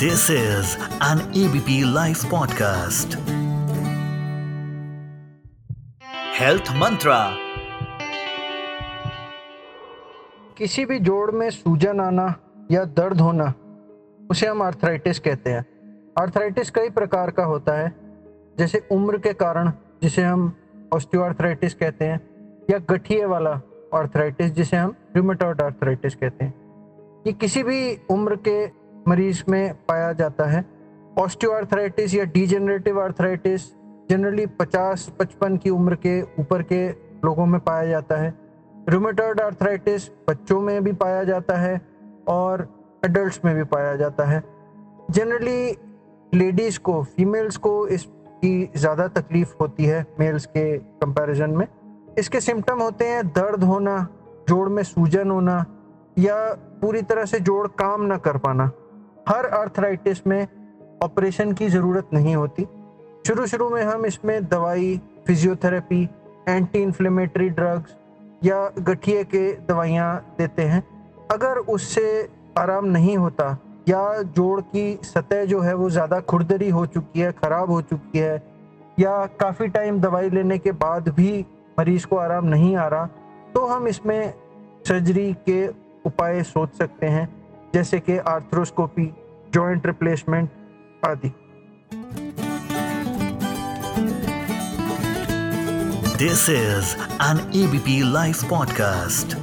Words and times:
This 0.00 0.30
is 0.30 0.76
an 1.00 1.20
ABP 1.34 1.84
Life 1.84 2.20
podcast. 2.32 3.14
Health 6.36 6.70
Mantra. 6.82 7.16
किसी 10.58 10.84
भी 10.84 10.98
जोड़ 10.98 11.30
में 11.30 11.50
सूजन 11.50 12.00
आना 12.00 12.26
या 12.70 12.84
दर्द 12.84 13.20
होना, 13.20 13.52
उसे 14.30 14.46
हम 14.46 14.62
आर्थराइटिस 14.62 15.18
कहते 15.18 15.50
हैं 15.50 15.66
आर्थराइटिस 16.20 16.70
कई 16.70 16.90
प्रकार 16.90 17.30
का 17.30 17.44
होता 17.44 17.72
है, 17.72 17.94
जैसे 18.58 18.86
उम्र 18.92 19.18
के 19.18 19.32
कारण, 19.32 19.72
जिसे 20.02 20.22
हम 20.22 20.52
ऑस्टियोआर्थराइटिस 20.94 21.74
कहते 21.74 22.04
हैं, 22.04 22.20
या 22.70 22.78
गठिए 22.78 23.24
वाला 23.24 23.60
आर्थराइटिस 23.94 24.52
जिसे 24.52 24.76
हम 24.76 24.96
रूमेटॉइड 25.16 25.60
आर्थराइटिस 25.60 26.14
कहते 26.14 26.44
हैं 26.44 26.54
ये 27.26 27.32
किसी 27.32 27.62
भी 27.62 27.98
उम्र 28.10 28.36
के 28.48 28.87
मरीज़ 29.08 29.42
में 29.48 29.74
पाया 29.88 30.12
जाता 30.12 30.44
है। 30.44 30.64
ऑस्टियोआर्थराइटिस 31.18 32.14
या 32.14 32.24
डीजेनरेटिव 32.24 33.00
आर्थराइटिस 33.00 33.68
जनरली 34.10 34.46
50-55 34.60 35.56
की 35.58 35.70
उम्र 35.70 35.94
के 35.96 36.20
ऊपर 36.40 36.62
के 36.62 36.88
लोगों 37.24 37.46
में 37.46 37.60
पाया 37.60 37.86
जाता 37.86 38.16
है। 38.16 38.32
रूमेटॉइड 38.88 39.40
आर्थराइटिस 39.40 40.08
बच्चों 40.28 40.60
में 40.60 40.82
भी 40.84 40.92
पाया 40.92 41.24
जाता 41.24 41.56
है 41.56 41.80
और 42.28 42.68
एडल्ट्स 43.04 43.40
में 43.44 43.54
भी 43.54 43.64
पाया 43.64 43.96
जाता 43.96 44.24
है। 44.24 44.42
जनरली 45.10 45.76
लेडीज़ 46.32 46.78
को 46.78 47.02
फीमेल्स 47.16 47.56
को 47.56 47.86
इसकी 47.88 48.70
ज़्यादा 48.76 49.06
तकलीफ़ 49.10 49.54
होती 49.60 49.84
है 49.84 50.06
मेल्स 50.20 50.46
के 50.46 50.78
कंपैरिजन 50.78 51.50
में। 51.50 51.66
इसके 52.18 52.40
सिम्टम 52.40 52.80
होते 52.82 53.04
हैं 53.04 53.26
दर्द 53.28 53.64
होना, 53.64 54.06
जोड़ 54.48 54.68
में 54.68 54.82
सूजन 54.82 55.30
होना 55.30 55.64
या 56.18 56.36
पूरी 56.80 57.02
तरह 57.02 57.24
से 57.24 57.40
जोड़ 57.40 57.66
काम 57.78 58.02
ना 58.02 58.16
कर 58.16 58.36
पाना। 58.36 58.70
हर 59.28 59.46
आर्थराइटिस 59.54 60.26
में 60.26 60.46
ऑपरेशन 61.02 61.52
की 61.52 61.68
ज़रूरत 61.68 62.08
नहीं 62.12 62.34
होती। 62.36 62.64
शुरू 63.26 63.46
शुरू 63.46 63.68
में 63.70 63.82
हम 63.82 64.06
इसमें 64.06 64.48
दवाई 64.48 65.00
फिजियोथेरेपी 65.26 66.02
एंटी 66.48 66.78
इन्फ्लेमेटरी 66.78 67.48
ड्रग्स 67.50 67.96
या 68.44 68.68
गठिए 68.80 69.24
के 69.24 69.52
दवाइयाँ 69.64 70.34
देते 70.38 70.62
हैं। 70.62 70.82
अगर 71.30 71.58
उससे 71.68 72.28
आराम 72.58 72.84
नहीं 72.86 73.16
होता 73.16 73.56
या 73.88 74.22
जोड़ 74.22 74.60
की 74.62 74.98
सतह 75.04 75.44
जो 75.44 75.60
है 75.60 75.74
वो 75.74 75.90
ज़्यादा 75.90 76.20
खुरदरी 76.22 76.68
हो 76.70 76.86
चुकी 76.86 77.20
है, 77.20 77.32
ख़राब 77.34 77.70
हो 77.70 77.80
चुकी 77.82 78.18
है 78.18 78.42
या 79.00 79.24
काफ़ी 79.40 79.68
टाइम 79.68 80.00
दवाई 80.00 80.30
लेने 80.30 80.58
के 80.58 80.72
बाद 80.74 81.08
भी 81.10 81.44
मरीज़ 81.78 82.06
को 82.06 82.16
आराम 82.16 82.46
नहीं 82.46 82.76
आ 82.76 82.86
रहा 82.88 83.06
तो 83.54 83.66
हम 83.66 83.88
इसमें 83.88 84.32
सर्जरी 84.88 85.32
के 85.46 85.66
उपाय 86.06 86.42
सोच 86.44 86.74
सकते 86.74 87.06
हैं। 87.06 87.26
जैसे 87.74 88.00
कि 88.00 88.16
आर्थ्रोस्कोपी 88.18 89.14
जॉइंट 89.54 89.86
रिप्लेसमेंट 89.86 90.50
आदि। 91.06 91.32
This 96.18 96.48
is 96.50 96.94
an 97.22 97.38
ABP 97.56 98.00
live 98.12 98.34
podcast 98.50 99.36